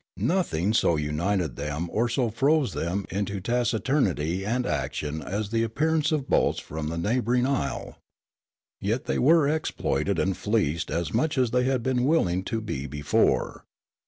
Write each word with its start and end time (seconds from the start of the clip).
Nothing 0.17 0.73
so 0.73 0.95
united 0.95 1.57
them 1.57 1.87
or 1.91 2.09
so 2.09 2.31
froze 2.31 2.73
them 2.73 3.05
into 3.11 3.39
taci 3.39 3.77
turnity 3.81 4.43
and 4.43 4.65
action 4.65 5.21
as 5.21 5.51
the 5.51 5.61
appearance 5.61 6.11
of 6.11 6.27
boats 6.27 6.59
from 6.59 6.87
the 6.87 6.97
neighbouring 6.97 7.45
isle. 7.45 7.99
Yet 8.79 9.05
they 9.05 9.19
were 9.19 9.47
exploited 9.47 10.17
and 10.17 10.35
fleeced 10.35 10.89
as 10.89 11.13
much 11.13 11.37
as 11.37 11.51
they 11.51 11.65
had 11.65 11.83
been 11.83 12.05
willing 12.05 12.43
to 12.45 12.61
be 12.61 12.87
before. 12.87 13.63